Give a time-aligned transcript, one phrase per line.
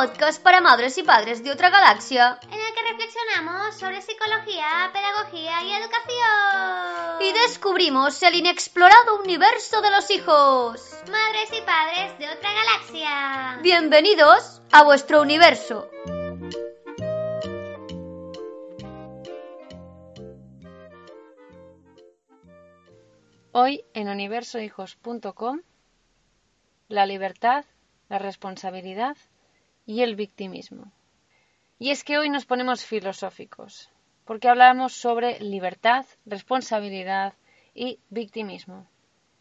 [0.00, 5.62] podcast para madres y padres de otra galaxia, en el que reflexionamos sobre psicología, pedagogía
[5.62, 7.20] y educación.
[7.20, 10.90] Y descubrimos el inexplorado universo de los hijos.
[11.10, 13.58] Madres y padres de otra galaxia.
[13.62, 15.90] Bienvenidos a vuestro universo.
[23.52, 25.60] Hoy en universohijos.com
[26.88, 27.66] la libertad,
[28.08, 29.18] la responsabilidad
[29.86, 30.92] y el victimismo.
[31.78, 33.90] Y es que hoy nos ponemos filosóficos,
[34.24, 37.34] porque hablamos sobre libertad, responsabilidad
[37.74, 38.86] y victimismo.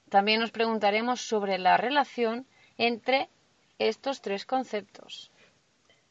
[0.10, 3.30] También nos preguntaremos sobre la relación entre
[3.78, 5.32] estos tres conceptos.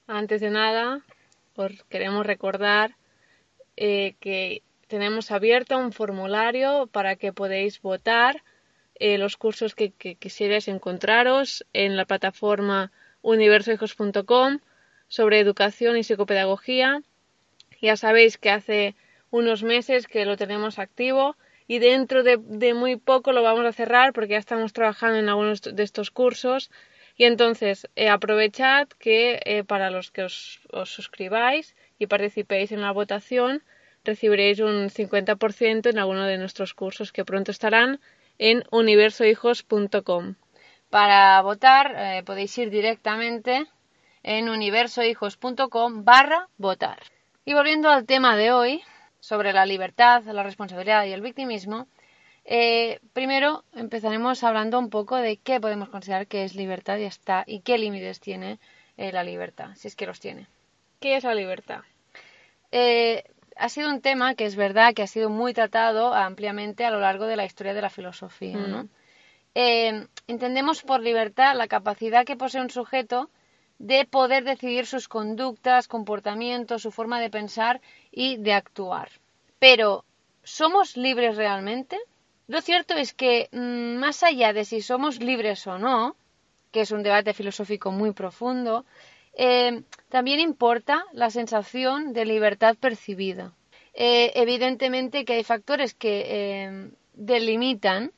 [0.06, 1.02] Antes de nada,
[1.56, 2.96] os queremos recordar
[3.76, 8.42] eh, que tenemos abierto un formulario para que podáis votar
[8.94, 12.90] eh, los cursos que, que, quisierais encontraros en la plataforma
[13.22, 14.60] universohijos.com
[15.08, 17.02] sobre educación y psicopedagogía.
[17.80, 18.94] Ya sabéis que hace
[19.30, 22.38] unos meses que lo tenemos activo y dentro de,
[22.74, 26.70] muy poco lo vamos a cerrar porque ya estamos trabajando en algunos de estos cursos.
[27.16, 32.80] Y entonces eh, aprovechad que eh, para los que os, os suscribáis y participéis en
[32.80, 33.62] la votación,
[34.04, 38.00] recibiréis un 50% en alguno de nuestros cursos que pronto estarán
[38.38, 40.36] en universohijos.com.
[40.90, 43.66] Para votar eh, podéis ir directamente
[44.22, 46.98] en universohijos.com barra votar.
[47.44, 48.82] Y volviendo al tema de hoy,
[49.20, 51.88] sobre la libertad, la responsabilidad y el victimismo,
[52.44, 57.44] eh, primero empezaremos hablando un poco de qué podemos considerar que es libertad y está
[57.46, 58.58] y qué límites tiene
[58.96, 60.46] eh, la libertad, si es que los tiene.
[61.00, 61.80] ¿Qué es la libertad?
[62.72, 63.24] Eh,
[63.56, 67.00] ha sido un tema que es verdad que ha sido muy tratado ampliamente a lo
[67.00, 68.56] largo de la historia de la filosofía.
[68.56, 68.70] Mm.
[68.70, 68.88] ¿no?
[69.60, 73.28] Eh, entendemos por libertad la capacidad que posee un sujeto
[73.80, 77.80] de poder decidir sus conductas, comportamientos, su forma de pensar
[78.12, 79.08] y de actuar.
[79.58, 80.04] Pero,
[80.44, 81.98] ¿somos libres realmente?
[82.46, 86.14] Lo cierto es que, mmm, más allá de si somos libres o no,
[86.70, 88.84] que es un debate filosófico muy profundo,
[89.32, 93.52] eh, también importa la sensación de libertad percibida.
[93.92, 98.12] Eh, evidentemente que hay factores que delimitan.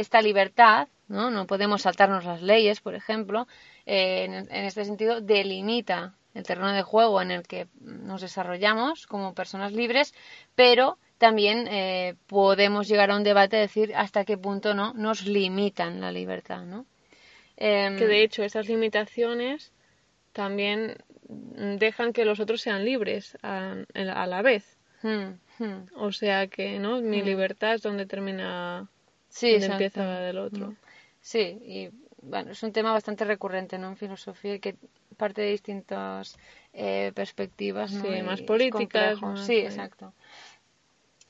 [0.00, 1.30] Esta libertad, ¿no?
[1.30, 3.46] no podemos saltarnos las leyes, por ejemplo,
[3.86, 9.34] en, en, este sentido delimita el terreno de juego en el que nos desarrollamos como
[9.34, 10.14] personas libres,
[10.54, 15.26] pero también eh, podemos llegar a un debate de decir hasta qué punto no nos
[15.26, 16.86] limitan la libertad, ¿no?
[17.56, 19.72] Eh, que de hecho esas limitaciones
[20.32, 20.96] también
[21.28, 24.78] dejan que los otros sean libres a, a la vez.
[25.02, 25.86] Hmm, hmm.
[25.96, 27.00] O sea que, ¿no?
[27.00, 27.24] Mi Hmm.
[27.24, 28.88] libertad es donde termina,
[29.28, 30.68] Sí, donde empieza del otro.
[30.68, 30.76] Mm.
[31.20, 31.90] Sí, y
[32.22, 33.88] bueno, es un tema bastante recurrente ¿no?
[33.88, 34.76] en filosofía y que
[35.16, 36.36] parte de distintas
[36.72, 37.92] eh, perspectivas.
[37.92, 38.02] ¿no?
[38.02, 40.12] Sí, Y más políticas, más Sí, exacto.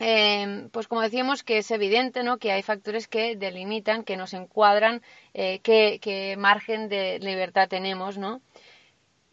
[0.00, 2.38] Eh, pues como decíamos que es evidente ¿no?
[2.38, 5.02] que hay factores que delimitan, que nos encuadran,
[5.34, 8.40] eh, qué, qué margen de libertad tenemos, ¿no?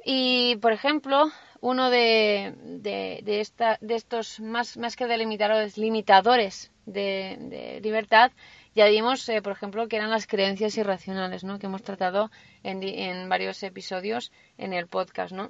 [0.03, 6.71] Y, por ejemplo, uno de, de, de, esta, de estos más, más que delimitadores, limitadores
[6.85, 8.31] de, de libertad,
[8.75, 11.59] ya vimos, eh, por ejemplo, que eran las creencias irracionales, ¿no?
[11.59, 12.29] Que hemos tratado
[12.63, 15.49] en, en varios episodios en el podcast, ¿no?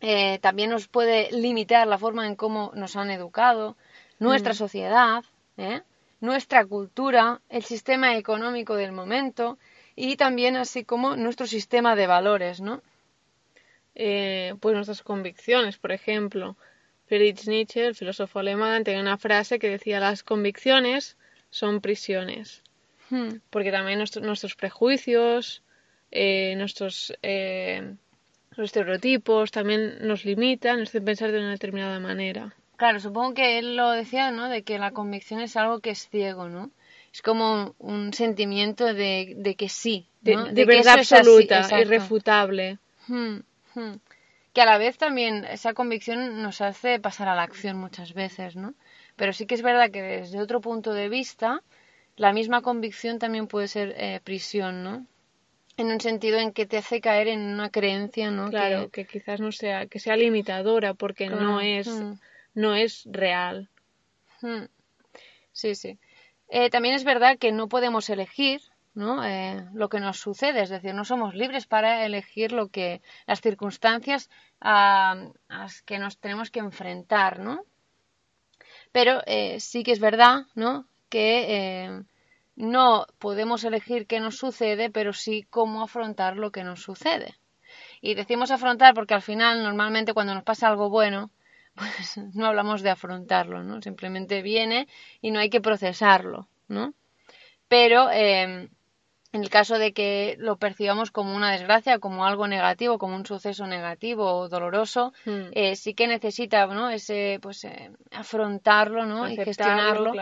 [0.00, 3.76] Eh, también nos puede limitar la forma en cómo nos han educado,
[4.18, 5.24] nuestra sociedad,
[5.56, 5.82] ¿eh?
[6.20, 9.58] nuestra cultura, el sistema económico del momento
[9.94, 12.82] y también así como nuestro sistema de valores, ¿no?
[13.94, 16.56] Eh, pues nuestras convicciones, por ejemplo.
[17.06, 21.16] Friedrich Nietzsche, el filósofo alemán, tenía una frase que decía las convicciones
[21.50, 22.62] son prisiones.
[23.10, 23.36] Hmm.
[23.50, 25.62] Porque también nuestro- nuestros prejuicios,
[26.10, 27.94] eh, nuestros eh,
[28.56, 32.54] los estereotipos también nos limitan, nos hacen pensar de una determinada manera.
[32.76, 34.48] Claro, supongo que él lo decía, ¿no?
[34.48, 36.70] De que la convicción es algo que es ciego, ¿no?
[37.12, 41.82] Es como un sentimiento de, de que sí, De, que verdad es así, absoluta, exacto.
[41.82, 42.78] irrefutable.
[43.06, 43.36] Hmm,
[43.74, 43.94] hmm.
[44.52, 48.54] Que a la vez también esa convicción nos hace pasar a la acción muchas veces,
[48.54, 48.74] ¿no?
[49.16, 51.62] Pero sí que es verdad que desde otro punto de vista
[52.16, 55.06] la misma convicción también puede ser eh, prisión, ¿no?
[55.78, 58.50] En un sentido en que te hace caer en una creencia, ¿no?
[58.50, 62.12] Claro, que, quizás no sea, que sea limitadora porque no es, mm.
[62.54, 63.70] no es real.
[64.42, 64.64] Mm.
[65.52, 65.98] Sí, sí.
[66.48, 68.60] Eh, también es verdad que no podemos elegir
[68.94, 69.24] ¿no?
[69.24, 73.40] Eh, lo que nos sucede, es decir, no somos libres para elegir lo que las
[73.40, 74.30] circunstancias
[74.60, 77.64] a, las que nos tenemos que enfrentar, ¿no?
[78.92, 80.86] Pero eh, sí que es verdad, ¿no?
[81.08, 82.04] Que
[82.56, 87.36] no podemos elegir qué nos sucede, pero sí cómo afrontar lo que nos sucede.
[88.00, 91.30] Y decimos afrontar porque al final, normalmente, cuando nos pasa algo bueno,
[91.74, 93.80] pues no hablamos de afrontarlo, ¿no?
[93.80, 94.88] Simplemente viene
[95.20, 96.94] y no hay que procesarlo, ¿no?
[97.68, 98.68] Pero eh,
[99.32, 103.26] en el caso de que lo percibamos como una desgracia, como algo negativo, como un
[103.26, 105.50] suceso negativo o doloroso, hmm.
[105.52, 106.90] eh, sí que necesita, ¿no?
[106.90, 109.28] Ese, pues, eh, afrontarlo, ¿no?
[109.28, 110.12] y gestionarlo.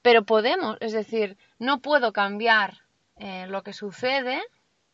[0.00, 2.78] Pero podemos, es decir, no puedo cambiar
[3.48, 4.40] lo que sucede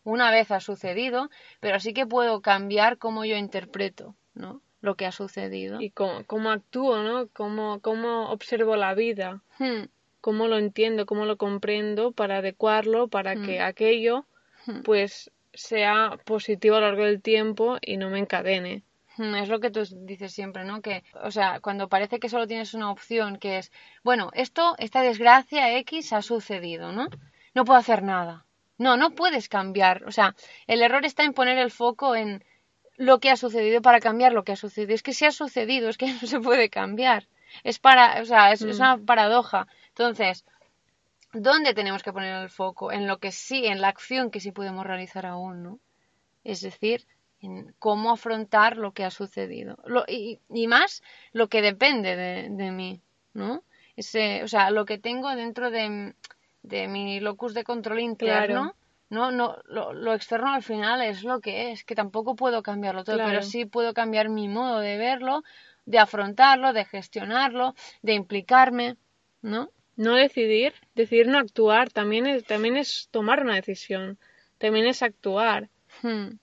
[0.04, 1.30] una vez ha sucedido,
[1.60, 4.60] pero sí que puedo cambiar cómo yo interpreto, ¿no?
[4.80, 5.80] lo que ha sucedido.
[5.80, 7.28] Y cómo, actúo, ¿no?
[7.32, 9.84] Cómo, cómo observo la vida, hmm.
[10.28, 13.62] Cómo lo entiendo, cómo lo comprendo para adecuarlo, para que hmm.
[13.62, 14.26] aquello
[14.66, 14.82] hmm.
[14.82, 18.82] pues sea positivo a lo largo del tiempo y no me encadene.
[19.16, 20.82] Es lo que tú dices siempre, ¿no?
[20.82, 23.72] Que, o sea, cuando parece que solo tienes una opción, que es,
[24.04, 27.08] bueno, esto, esta desgracia X ha sucedido, ¿no?
[27.54, 28.44] No puedo hacer nada.
[28.76, 30.04] No, no puedes cambiar.
[30.04, 30.36] O sea,
[30.66, 32.44] el error está en poner el foco en,
[32.98, 34.94] lo que ha sucedido para cambiar lo que ha sucedido.
[34.94, 37.26] Es que si ha sucedido, es que no se puede cambiar.
[37.64, 38.70] Es para, o sea, es, mm.
[38.76, 39.66] una paradoja.
[39.98, 40.44] Entonces,
[41.32, 42.92] ¿dónde tenemos que poner el foco?
[42.92, 45.80] En lo que sí, en la acción que sí podemos realizar aún, ¿no?
[46.44, 47.04] Es decir,
[47.40, 49.76] en cómo afrontar lo que ha sucedido.
[50.06, 51.02] y, más
[51.32, 53.00] lo que depende de, mí,
[53.34, 53.64] ¿no?
[53.96, 56.14] Ese, o sea, lo que tengo dentro de,
[56.62, 58.76] de mi locus de control interno
[59.10, 63.02] no, no, lo, lo, externo al final es lo que es, que tampoco puedo cambiarlo
[63.04, 65.42] todo, pero sí puedo cambiar mi modo de verlo,
[65.86, 68.96] de afrontarlo, de gestionarlo, de implicarme,
[69.40, 69.70] ¿no?
[69.98, 74.16] No decidir, decidir no actuar, también es, también es tomar una decisión,
[74.58, 75.70] también es actuar.
[76.02, 76.38] Hmm.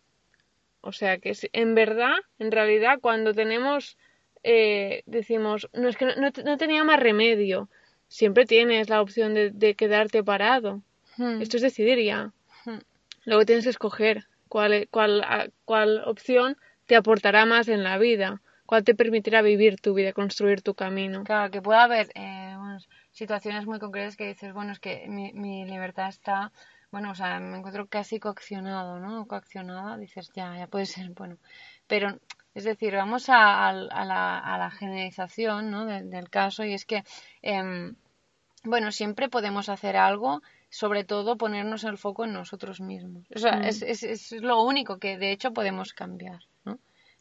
[0.82, 3.98] O sea que en verdad, en realidad, cuando tenemos,
[4.44, 7.70] eh, decimos, no es que no, no, tenía más remedio,
[8.10, 10.82] siempre tienes la opción de, de quedarte parado.
[11.16, 11.42] Hmm.
[11.42, 12.34] Esto es decidir ya.
[13.24, 16.58] Luego tienes que escoger cuál, cuál, cuál opción
[16.88, 21.24] te aportará más en la vida, cuál te permitirá vivir tu vida, construir tu camino.
[21.24, 22.54] Claro, que pueda haber eh,
[23.16, 26.52] situaciones muy concretas que dices, bueno, es que mi, mi, libertad está,
[26.92, 29.26] bueno, o sea, me encuentro casi coaccionado, ¿no?
[29.26, 31.38] Coaccionada, dices, ya, ya puede ser, bueno.
[31.88, 32.20] Pero,
[32.54, 35.86] es decir, vamos a, a, la, a la, generalización, ¿no?
[35.86, 37.04] del caso y es que,
[37.42, 37.96] em,
[38.64, 43.24] bueno, siempre podemos hacer algo sobre todo ponernos el foco en nosotros mismos.
[43.34, 43.64] O sea, mm.
[43.64, 46.42] es, es, es, lo único que de hecho podemos cambiar.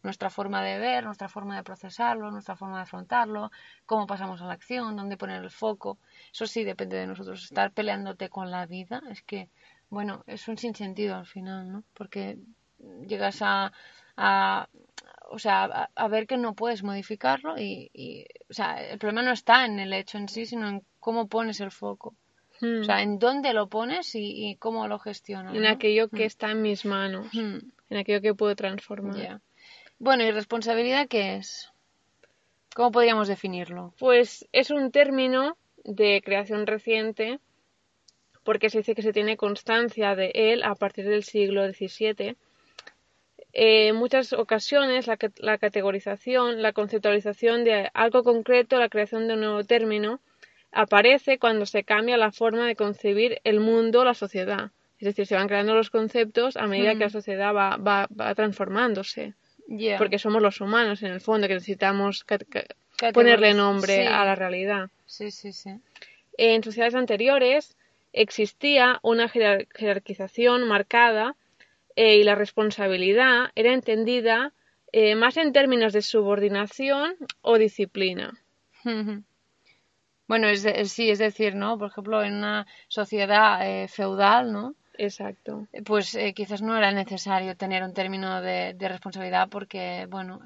[0.04, 3.50] Nuestra forma de ver, nuestra forma de procesarlo, nuestra forma de afrontarlo,
[3.86, 5.98] cómo pasamos a la acción, dónde poner el foco.
[6.32, 7.42] Eso sí depende de nosotros.
[7.42, 9.48] Estar peleándote con la vida es que,
[9.90, 11.84] bueno, es un sinsentido al final, ¿no?
[11.94, 12.38] Porque
[13.08, 13.72] llegas a,
[14.16, 14.68] a
[15.30, 19.32] o sea, a, ver que no puedes modificarlo y, y, o sea, el problema no
[19.32, 22.14] está en el hecho en sí, sino en cómo pones el foco.
[22.60, 22.80] Hmm.
[22.80, 25.55] O sea, en dónde lo pones y, cómo lo gestionas.
[25.55, 26.26] En aquello que hmm.
[26.26, 27.58] está en mis manos, hmm.
[27.90, 29.40] en aquello que puedo transformar.
[29.98, 31.72] Bueno, ¿y responsabilidad qué es?
[32.74, 33.94] ¿Cómo podríamos definirlo?
[33.98, 37.39] Pues es un término de creación reciente
[38.43, 42.36] porque se dice que se tiene constancia de él a partir del siglo XVII.
[43.53, 49.34] Eh, en muchas ocasiones la, la categorización, la conceptualización de algo concreto, la creación de
[49.34, 50.20] un nuevo término,
[50.72, 54.72] aparece cuando se cambia la forma de concebir el mundo, la sociedad.
[54.98, 57.10] Es decir, se van creando los conceptos a medida que la hmm.
[57.10, 59.34] sociedad va, va, va transformándose.
[59.98, 62.24] Porque somos los humanos, en el fondo, que necesitamos
[63.12, 64.90] ponerle nombre a la realidad.
[65.06, 65.70] Sí, sí, sí.
[66.36, 67.76] En sociedades anteriores
[68.12, 71.36] existía una jerarquización marcada
[71.96, 74.52] eh, y la responsabilidad era entendida
[74.92, 78.32] eh, más en términos de subordinación o disciplina.
[80.26, 81.78] Bueno, es, sí, es decir, ¿no?
[81.78, 84.74] Por ejemplo, en una sociedad eh, feudal, ¿no?
[84.96, 85.67] Exacto.
[85.84, 90.41] Pues eh, quizás no era necesario tener un término de, responsabilidad porque, bueno,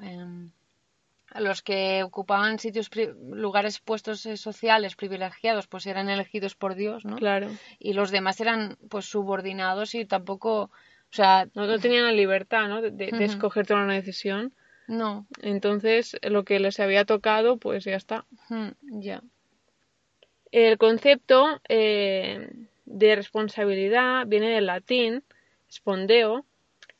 [1.35, 2.89] los que ocupaban sitios,
[3.21, 7.17] lugares, puestos eh, sociales privilegiados, pues eran elegidos por Dios, ¿no?
[7.17, 7.49] Claro.
[7.77, 10.71] Y los demás eran, pues, subordinados y tampoco, o
[11.11, 11.47] sea...
[11.53, 12.81] No, tenían la libertad, ¿no?
[12.81, 14.53] De, escoger tomar una decisión.
[14.87, 15.27] No.
[15.43, 18.25] Entonces, lo que les había tocado, pues ya está.
[18.81, 19.21] Ya.
[20.51, 22.49] El concepto eh,
[22.89, 25.23] de responsabilidad viene del latín
[25.71, 26.43] spondeo,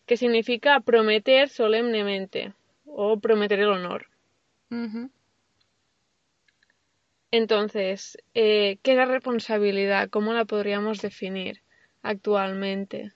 [0.06, 2.54] que significa prometer solemnemente
[2.86, 4.06] o prometer el honor.
[7.32, 10.10] Entonces, eh, ¿qué es la responsabilidad?
[10.10, 11.62] ¿Cómo la podríamos definir
[12.04, 13.12] actualmente?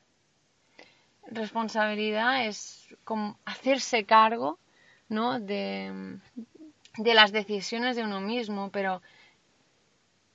[1.27, 4.57] Responsabilidad es como hacerse cargo
[5.09, 5.39] ¿no?
[5.39, 6.17] de,
[6.97, 9.01] de las decisiones de uno mismo, pero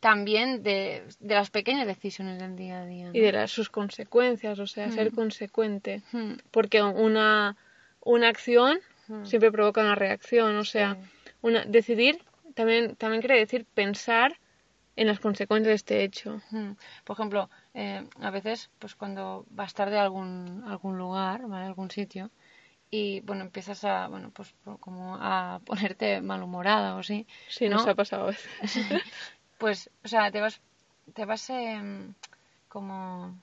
[0.01, 3.11] también de, de, las pequeñas decisiones del día a día.
[3.13, 5.15] Y de las, sus consecuencias, o sea, ser mm.
[5.15, 6.03] consecuente.
[6.13, 6.35] Mm.
[6.51, 7.57] Porque una,
[8.01, 8.79] una acción
[9.09, 9.25] mm.
[9.25, 10.97] siempre provoca una reacción, o sea,
[11.43, 12.23] una, decidir
[12.55, 14.39] también, también quiere decir pensar
[14.97, 16.41] en las consecuencias de este hecho.
[17.05, 21.67] Por ejemplo, eh, a veces, pues cuando vas tarde a algún, algún lugar, ¿vale?
[21.67, 22.31] algún sitio,
[22.91, 27.27] y bueno, empiezas a, bueno, pues como a ponerte malhumorada o así.
[27.49, 27.77] Sí, ¿no?
[27.77, 28.51] nos ha pasado a veces.
[29.59, 30.61] pues, o sea, te vas,
[31.15, 32.15] te vas em,
[32.69, 33.37] como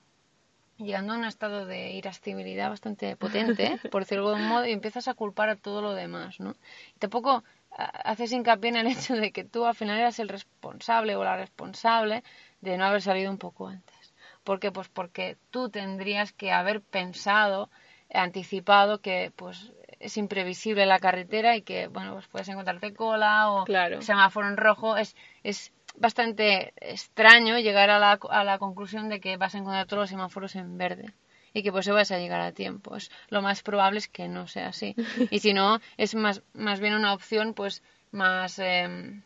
[0.78, 5.08] llegando a un estado de irascibilidad bastante potente, por decirlo de algún modo, y empiezas
[5.08, 6.54] a culpar a todo lo demás, ¿no?
[6.94, 7.44] Y tampoco
[7.76, 11.36] haces hincapié en el hecho de que tú al final eras el responsable o la
[11.36, 12.24] responsable
[12.60, 14.14] de no haber salido un poco antes.
[14.44, 14.72] ¿Por qué?
[14.72, 17.68] Pues porque tú tendrías que haber pensado,
[18.12, 23.64] anticipado que pues es imprevisible la carretera y que bueno pues puedes encontrarte cola o
[23.64, 24.02] claro.
[24.02, 29.36] semáforo en rojo es, es bastante extraño llegar a la, a la conclusión de que
[29.36, 31.12] vas a encontrar todos los semáforos en verde
[31.56, 32.96] y que pues vas a llegar a tiempo.
[32.96, 34.94] Es, lo más probable es que no sea así.
[35.30, 39.22] Y si no, es más, más bien una opción pues más, em,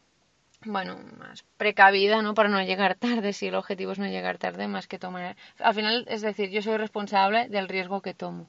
[0.65, 2.35] bueno, más precavida, ¿no?
[2.35, 5.37] Para no llegar tarde, si el objetivo es no llegar tarde, más que tomar...
[5.59, 8.49] Al final, es decir, yo soy responsable del riesgo que tomo,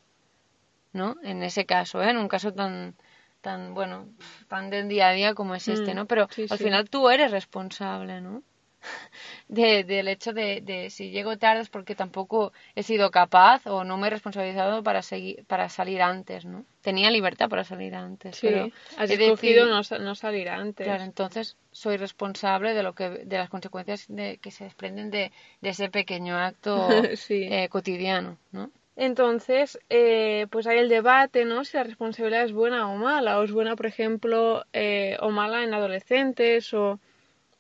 [0.94, 1.16] ¿no?
[1.24, 2.10] En ese caso, ¿eh?
[2.10, 2.96] En un caso tan
[3.42, 4.08] tan bueno
[4.48, 6.06] tan del día a día como es este, mm, ¿no?
[6.06, 8.44] Pero al final tú eres responsable, ¿no?
[9.48, 13.84] de, del hecho de, de, si llego tarde es porque tampoco he sido capaz o
[13.84, 18.38] no me he responsabilizado para seguir para salir antes no tenía libertad para salir antes
[18.38, 23.10] sí, pero has escogido no, no, salir antes claro entonces soy responsable de lo que
[23.10, 25.32] de las consecuencias de, que se desprenden de,
[25.62, 26.90] de ese pequeño acto
[27.30, 31.64] eh, cotidiano no entonces, eh, pues hay el debate, ¿no?
[31.64, 35.64] Si la responsabilidad es buena o mala, o es buena, por ejemplo, eh, o mala
[35.64, 37.00] en adolescentes, o,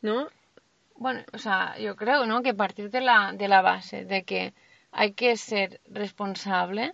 [0.01, 0.27] ¿no?
[0.95, 2.43] Bueno, o sea, yo creo, ¿no?
[2.43, 4.53] Que partir de la, de la base de que
[4.91, 6.93] hay que ser responsable,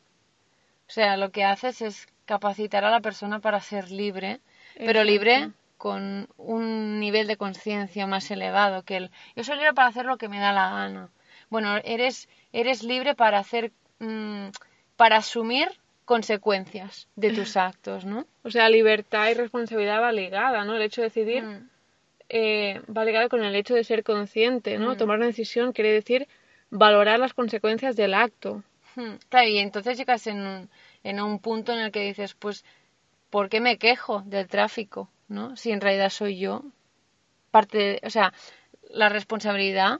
[0.87, 4.39] o sea, lo que haces es capacitar a la persona para ser libre,
[4.77, 9.89] pero libre con un nivel de conciencia más elevado que el yo soy libre para
[9.89, 11.09] hacer lo que me da la gana.
[11.49, 14.47] Bueno, eres eres libre para hacer mm,
[14.95, 15.67] para asumir
[16.05, 18.25] consecuencias de tus actos, ¿no?
[18.43, 20.75] O sea, libertad y responsabilidad va ligada, ¿no?
[20.75, 21.69] El hecho de decidir mm
[22.29, 24.93] eh, va ligado con el hecho de ser consciente, ¿no?
[24.93, 24.97] Mm.
[24.97, 26.27] Tomar una decisión quiere decir
[26.69, 28.63] valorar las consecuencias del acto.
[29.29, 30.69] Claro, y entonces llegas en un,
[31.03, 32.65] en un punto en el que dices, pues,
[33.29, 35.07] ¿por qué me quejo del tráfico?
[35.27, 35.55] ¿No?
[35.55, 36.63] Si en realidad soy yo.
[37.51, 38.33] Parte, de, o sea,
[38.89, 39.99] la responsabilidad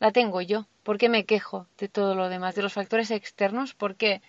[0.00, 0.66] la tengo yo.
[0.82, 2.54] ¿Por qué me quejo de todo lo demás?
[2.54, 4.20] De los factores externos, ¿por qué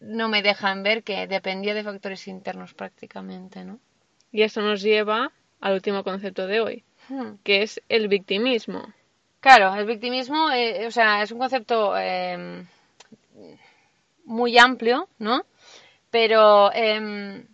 [0.00, 3.78] no me dejan ver que dependía de factores internos prácticamente, ¿no?
[4.32, 7.36] Y eso nos lleva al último concepto de hoy, hmm.
[7.42, 8.92] que es el victimismo.
[9.40, 12.66] Claro, el victimismo, eh, o sea, es un concepto em,
[14.24, 15.44] muy amplio, ¿no?
[16.10, 17.46] Pero em,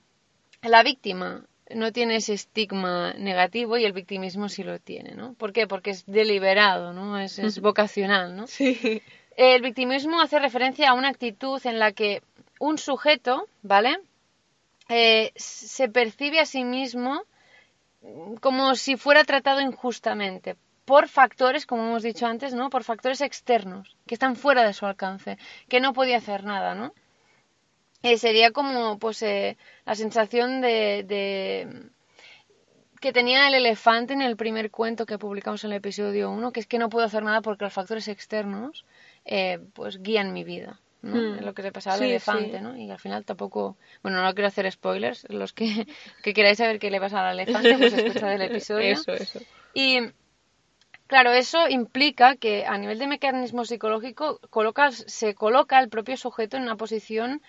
[0.63, 5.35] la víctima no tiene ese estigma negativo y el victimismo sí lo tiene, ¿no?
[5.35, 5.67] ¿Por qué?
[5.67, 7.19] Porque es deliberado, ¿no?
[7.19, 8.47] Es, es vocacional, ¿no?
[8.47, 9.03] Sí.
[9.37, 12.23] El victimismo hace referencia a una actitud en la que
[12.59, 13.99] un sujeto, ¿vale?
[14.89, 17.23] Eh, se percibe a sí mismo
[18.41, 22.69] como si fuera tratado injustamente por factores, como hemos dicho antes, ¿no?
[22.69, 25.39] Por factores externos, que están fuera de su alcance,
[25.69, 26.93] que no podía hacer nada, ¿no?
[28.03, 29.57] Eh, sería como, pues, eh,
[29.87, 31.91] la sensación de, de,
[33.01, 36.61] que tenía el elefante en el primer cuento que publicamos en el episodio 1, que
[36.61, 38.85] es que no puedo hacer nada porque los factores externos,
[39.25, 40.81] eh, pues, guían mi vida.
[41.03, 41.17] ¿no?
[41.17, 41.45] Hmm.
[41.45, 42.77] lo que le pasaba al elefante, ¿no?
[42.77, 45.67] Y al final tampoco, bueno, no quiero hacer spoilers, los que,
[46.23, 48.93] que queráis saber qué le pasa al elefante, pues escuchad el episodio.
[48.93, 49.41] Eso, eso.
[49.75, 49.99] Y
[51.09, 56.57] claro, eso implica que a nivel de mecanismo psicológico coloca, se coloca el propio sujeto
[56.57, 57.43] en una posición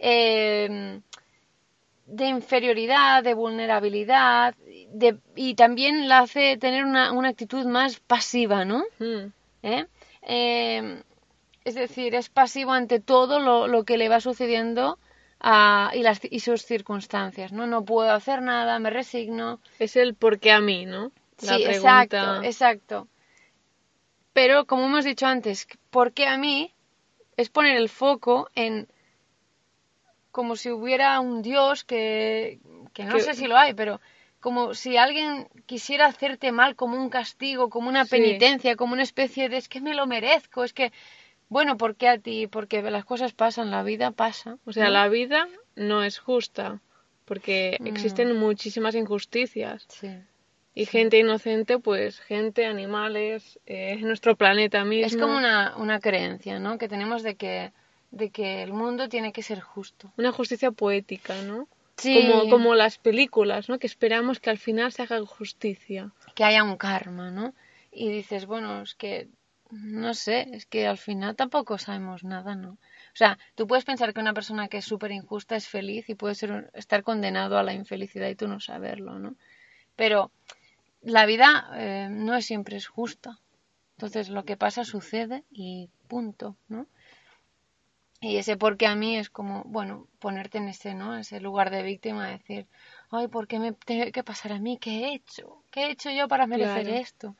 [0.00, 1.00] eh,
[2.06, 4.54] de inferioridad, de vulnerabilidad,
[4.92, 8.82] de, y también la hace tener una, una actitud más pasiva, ¿no?
[8.98, 9.32] Hmm.
[9.62, 9.86] ¿Eh?
[10.22, 11.02] Eh,
[11.64, 14.98] es decir, es pasivo ante todo lo, que le va sucediendo
[15.38, 17.66] a, y, las, y sus circunstancias, ¿no?
[17.66, 19.60] No puedo hacer nada, me resigno.
[19.78, 21.12] Es el por qué a mí, ¿no?
[21.42, 22.02] la sí, pregunta.
[22.02, 23.08] exacto, exacto.
[24.32, 26.74] Pero como hemos dicho antes, ¿por qué a mí?
[27.36, 28.88] Es poner el foco en
[30.30, 32.60] como si hubiera un Dios que,
[32.92, 34.00] que no Que- sé si lo hay, pero
[34.40, 38.10] como si alguien quisiera hacerte mal como un castigo, como una Sí.
[38.12, 40.92] penitencia, como una especie de es que me lo merezco, es que,
[41.48, 42.46] bueno, ¿por qué a ti?
[42.46, 44.56] Porque las cosas pasan, la vida pasa.
[44.64, 44.90] O sea, ¿no?
[44.92, 45.46] la vida
[45.76, 46.80] no es justa,
[47.26, 47.86] porque Mm.
[47.88, 49.84] existen muchísimas injusticias.
[49.88, 50.08] Sí.
[50.72, 55.06] Y gente inocente, pues gente, animales, eh, nuestro planeta mismo.
[55.06, 56.78] Es como una, una creencia, ¿no?
[56.78, 57.72] Que tenemos de que,
[58.10, 60.12] de que el mundo tiene que ser justo.
[60.16, 61.68] Una justicia poética, ¿no?
[61.96, 62.28] Sí.
[62.28, 63.78] Como, como las películas, ¿no?
[63.78, 66.12] Que esperamos que al final se haga justicia.
[66.34, 67.54] que haya un karma, ¿no?
[67.92, 69.28] Y dices, bueno, es que,
[69.70, 72.72] no sé, es que al final tampoco sabemos nada, ¿no?
[72.72, 76.14] O sea, tú puedes pensar que una persona que es súper injusta es feliz y
[76.14, 79.34] puede ser, estar condenado a la infelicidad y tú no saberlo, ¿no?
[79.96, 80.30] Pero
[81.02, 83.38] la vida eh, no es siempre es justa.
[83.96, 86.86] Entonces lo que pasa sucede y punto, ¿no?
[88.20, 91.16] Y ese porque a mí es como, bueno, ponerte en ese, ¿no?
[91.16, 92.66] Ese lugar de víctima, decir,
[93.10, 94.78] ay, ¿por qué me tiene que pasar a mí?
[94.78, 95.62] ¿Qué he hecho?
[95.70, 96.98] ¿Qué he hecho yo para merecer Claro.
[97.00, 97.34] esto?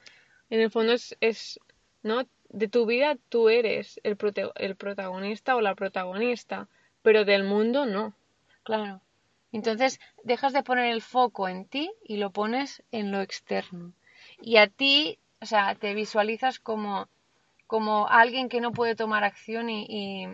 [0.49, 1.60] En el fondo es, es,
[2.02, 2.26] ¿no?
[2.49, 6.68] De tu vida tú eres el, prote- el protagonista o la protagonista,
[7.02, 8.14] pero del mundo no.
[8.62, 9.00] Claro.
[9.52, 13.92] Entonces dejas de poner el foco en ti y lo pones en lo externo.
[14.40, 17.08] Y a ti, o sea, te visualizas como,
[17.66, 20.28] como alguien que no puede tomar acción y, y,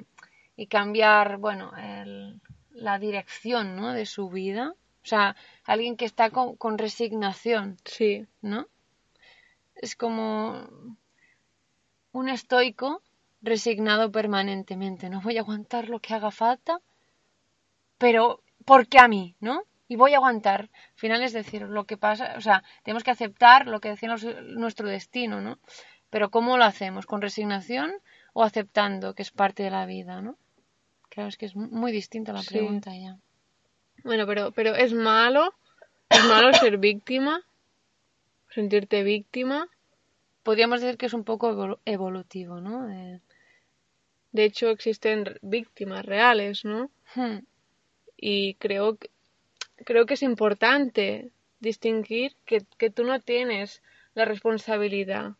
[0.56, 2.40] y cambiar, bueno, el-
[2.72, 3.92] la dirección, ¿no?
[3.92, 4.74] De su vida.
[5.04, 8.66] O sea, alguien que está con, con resignación, Sí, ¿no?
[9.76, 10.68] Es como
[12.20, 12.88] un estoico
[13.50, 15.08] resignado permanentemente.
[15.08, 16.80] No voy a aguantar lo que haga falta,
[17.98, 19.36] pero ¿por qué a mí?
[19.40, 19.62] ¿No?
[19.88, 20.60] Y voy a aguantar.
[20.94, 24.24] Al final es decir, lo que pasa, o sea, tenemos que aceptar lo que decimos
[24.64, 25.58] nuestro destino, ¿no?
[26.10, 27.06] Pero ¿cómo lo hacemos?
[27.06, 27.92] ¿Con resignación
[28.32, 30.36] o aceptando que es parte de la vida, ¿no?
[31.16, 32.48] Claro, es que es muy distinta la Sí.
[32.48, 33.16] pregunta ya.
[34.04, 35.54] bueno, pero, pero es malo,
[36.10, 37.42] es malo ser víctima,
[38.50, 39.66] sentirte víctima.
[40.42, 42.86] Podríamos decir que es un poco evolu- evolutivo, ¿no?
[42.86, 43.20] De-
[44.32, 46.90] De hecho, existen víctimas reales, ¿no?
[47.14, 47.38] Hmm.
[48.18, 49.08] Y creo que,
[49.86, 53.82] creo que es importante distinguir que, que tú no tienes
[54.14, 55.36] la responsabilidad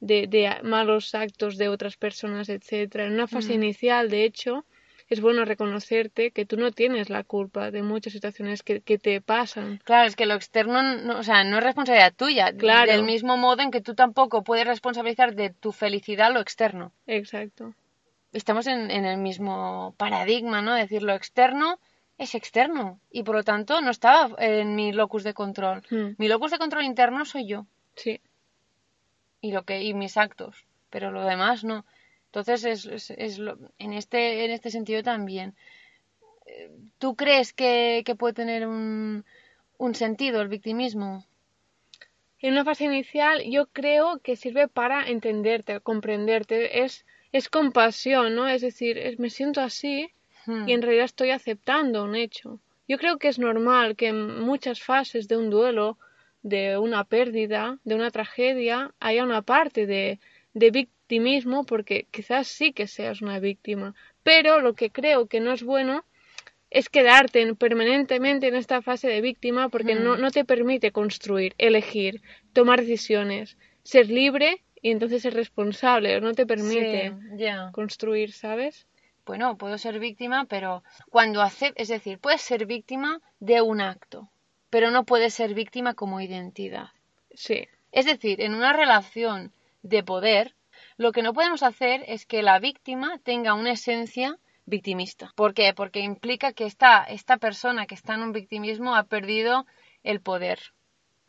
[0.00, 3.04] de, de malos actos de otras personas, etcétera.
[3.04, 3.62] En una fase Mm.
[3.62, 4.64] inicial, de hecho,
[5.08, 9.20] es bueno reconocerte que tú no tienes la culpa de muchas situaciones que, que te
[9.20, 9.80] pasan.
[9.84, 12.52] Claro, es que lo externo, no, o sea, no es responsabilidad tuya.
[12.52, 12.92] Claro.
[12.92, 16.92] Del mismo modo en que tú tampoco puedes responsabilizar de tu felicidad lo externo.
[17.06, 17.74] Exacto.
[18.32, 20.74] Estamos en, en el mismo paradigma, ¿no?
[20.74, 21.78] Decir, lo externo
[22.18, 25.82] es externo y por lo tanto no está en mi locus de control.
[25.90, 27.66] Mm, Mi locus de control interno soy yo
[27.96, 28.20] Sí,
[29.40, 31.84] y lo que y mis actos, pero lo demás no.
[32.28, 35.54] Entonces es, es, es lo- en este en este sentido también.
[36.98, 39.24] ¿Tú crees que, que puede tener un,
[39.78, 41.24] un sentido el victimismo?
[42.40, 48.48] En una fase inicial yo creo que sirve para entenderte, comprenderte, es, es compasión, ¿no?
[48.48, 50.10] Es decir, es- me siento así
[50.46, 50.66] Hmm.
[50.68, 52.58] y en realidad estoy aceptando un hecho.
[52.88, 55.98] Yo creo que es normal que en muchas fases de un duelo,
[56.42, 60.20] de una pérdida, de una tragedia, haya una parte de,
[60.54, 60.70] de
[61.08, 63.94] victimismo porque quizás sí que seas una víctima.
[64.22, 66.04] Pero lo que creo que no es bueno
[66.70, 70.20] es quedarte en- permanentemente en esta fase de víctima porque no, Mm.
[70.20, 72.20] no te permite construir, elegir,
[72.52, 78.86] tomar decisiones, ser libre y entonces ser responsable, no te permite Sí, construir, ¿sabes?
[79.24, 84.28] Bueno, puedo ser víctima, pero cuando hace, es decir, puedes ser víctima de un acto,
[84.68, 86.88] pero no puedes ser víctima como identidad.
[87.34, 90.54] Sí, Es decir, en una relación de poder,
[90.98, 95.32] lo que no podemos hacer es que la víctima tenga una esencia victimista.
[95.36, 95.72] ¿Por qué?
[95.72, 99.64] Porque implica que esta, esta persona que está en un victimismo ha perdido
[100.02, 100.58] el poder.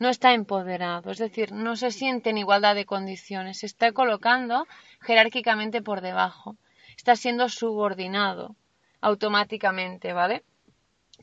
[0.00, 4.66] No está empoderado, es decir, no se siente en igualdad de condiciones, se está colocando
[5.00, 6.56] jerárquicamente por debajo,
[6.96, 8.56] está siendo subordinado
[9.00, 10.42] automáticamente, ¿vale?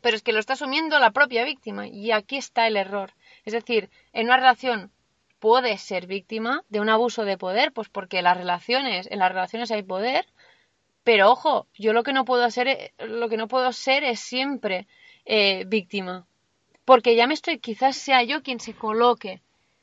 [0.01, 3.11] Pero es que lo está asumiendo la propia víctima y aquí está el error.
[3.43, 4.91] Es decir, en una relación
[5.39, 9.71] puedes ser víctima de un abuso de poder, pues porque las relaciones, en las relaciones
[9.71, 10.25] hay poder,
[11.03, 14.87] pero ojo, yo lo que no puedo hacer, lo que no puedo ser es siempre
[15.25, 16.27] eh, víctima,
[16.85, 19.41] porque ya me estoy, quizás sea yo quien se coloque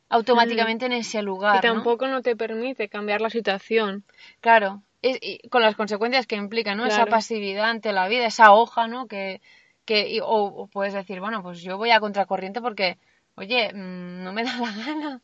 [0.09, 1.57] automáticamente en ese lugar.
[1.59, 4.05] y tampoco no te permite cambiar la situación.
[4.41, 6.87] Claro, es- y con las consecuencias que implica, ¿no?
[6.87, 9.07] Esa pasividad ante la vida, esa hoja, ¿no?
[9.07, 9.41] Que,
[9.85, 12.99] que y- o, o puedes decir, bueno, pues yo voy a contracorriente porque,
[13.37, 15.23] oye, mm, no me da la gana.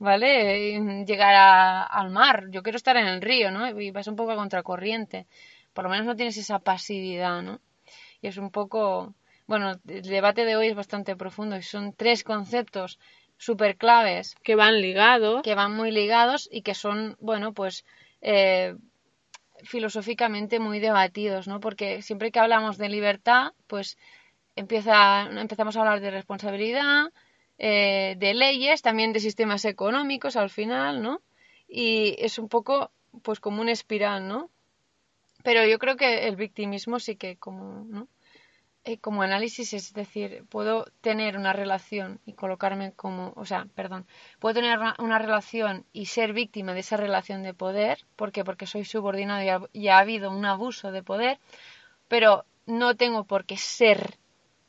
[0.00, 1.04] ¿Vale?
[1.06, 2.46] Llegar al mar.
[2.50, 3.68] Yo quiero estar en el río, ¿no?
[3.80, 5.26] Y vas un poco a contracorriente.
[5.72, 7.60] Por lo menos no tienes esa pasividad, ¿no?
[8.20, 9.14] Y es un poco...
[9.46, 12.98] Bueno, el debate de hoy es bastante profundo y son tres conceptos
[13.36, 14.34] súper claves.
[14.42, 15.42] Que van ligados.
[15.42, 17.84] Que van muy ligados y que son, bueno, pues...
[18.22, 18.74] Eh,
[19.62, 21.60] filosóficamente muy debatidos, ¿no?
[21.60, 23.98] Porque siempre que hablamos de libertad, pues
[24.56, 27.12] empieza, empezamos a hablar de responsabilidad,
[27.62, 31.20] eh, de leyes, también de sistemas económicos al final, ¿no?
[31.68, 32.90] Y es un poco,
[33.22, 34.48] pues como una espiral, ¿no?
[35.44, 38.08] Pero yo creo que el victimismo sí que como, ¿no?
[38.84, 44.06] Eh, como análisis, es decir, puedo tener una relación y colocarme como, o sea, perdón,
[44.38, 48.42] puedo tener una, relación y ser víctima de esa relación de poder, ¿por qué?
[48.42, 51.38] Porque soy subordinado y ha habido un abuso de poder,
[52.08, 54.16] pero no tengo por qué ser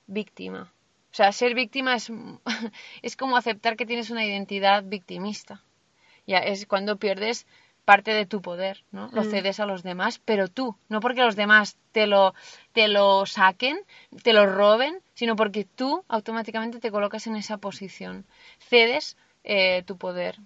[0.08, 0.74] víctima.
[1.12, 2.12] O sea, ser víctima es,
[3.02, 5.64] es como aceptar que tienes una identidad victimista.
[6.26, 7.46] Ya es cuando pierdes
[7.84, 9.10] parte de tu poder, ¿no?
[9.12, 9.32] Lo mm.
[9.32, 12.34] cedes a los demás, pero tú, no porque los demás te lo,
[12.74, 13.80] te lo saquen,
[14.24, 18.26] te lo roben, sino porque tú automáticamente te colocas en esa posición.
[18.60, 20.38] Cedes eh, tu poder.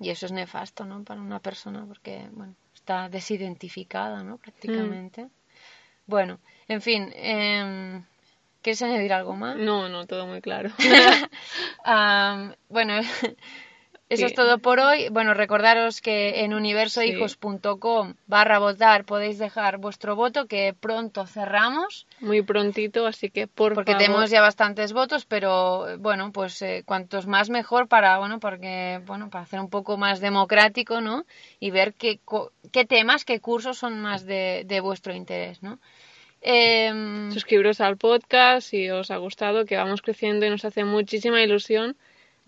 [0.00, 1.02] Y eso es nefasto, ¿no?
[1.02, 4.38] Para una persona, porque, bueno, está desidentificada, ¿no?
[4.38, 5.24] Prácticamente.
[5.24, 5.30] Mm.
[6.06, 8.00] Bueno, en fin, eh,
[8.68, 9.56] ¿Quieres añadir algo más?
[9.56, 10.68] No, no, todo muy claro.
[12.68, 13.00] bueno,
[14.10, 15.08] eso es todo por hoy.
[15.08, 22.06] Bueno, recordaros que en universohijos.com barra votar podéis dejar vuestro voto, que pronto cerramos.
[22.20, 27.26] Muy prontito, así que por Porque tenemos ya bastantes votos, pero bueno, pues eh, cuantos
[27.26, 31.24] más mejor para, bueno, porque, bueno, para hacer un poco más democrático, ¿no?
[31.58, 32.20] Y ver qué,
[32.70, 35.78] qué temas, qué cursos son más de, de vuestro interés, ¿no?
[36.40, 41.42] Eh, Suscribiros al podcast si os ha gustado, que vamos creciendo y nos hace muchísima
[41.42, 41.96] ilusión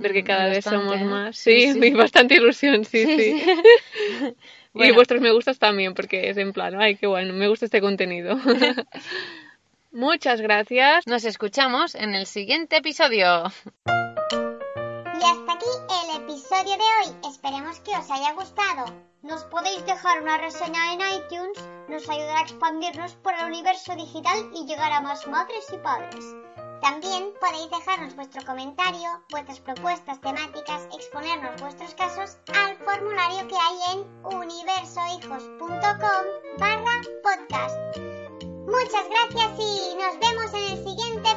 [0.00, 1.04] ver que mm, cada vez somos ¿eh?
[1.04, 1.36] más.
[1.36, 3.42] Sí, sí, bastante ilusión, sí, sí.
[4.72, 7.80] Y vuestros me gustas también, porque es en plan, ay, qué bueno, me gusta este
[7.80, 8.38] contenido.
[9.90, 11.08] Muchas gracias.
[11.08, 13.50] Nos escuchamos en el siguiente episodio.
[13.86, 15.66] Y hasta aquí
[16.50, 17.30] episodio de hoy.
[17.30, 18.84] Esperemos que os haya gustado.
[19.22, 21.56] Nos podéis dejar una reseña en iTunes,
[21.88, 26.24] nos ayudará a expandirnos por el universo digital y llegar a más madres y padres.
[26.82, 33.78] También podéis dejarnos vuestro comentario, vuestras propuestas temáticas, exponernos vuestros casos al formulario que hay
[33.92, 34.00] en
[34.36, 36.24] universohijos.com
[36.58, 37.76] barra podcast.
[38.66, 41.28] Muchas gracias y nos vemos en el siguiente